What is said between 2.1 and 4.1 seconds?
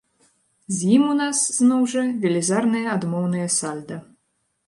велізарнае адмоўнае сальда.